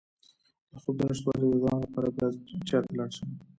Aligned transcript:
د 0.71 0.73
خوب 0.81 0.95
د 0.99 1.01
نشتوالي 1.09 1.47
د 1.49 1.53
دوام 1.61 1.77
لپاره 1.85 2.07
باید 2.15 2.35
چا 2.69 2.77
ته 2.85 2.91
لاړ 2.97 3.09
شم؟ 3.17 3.29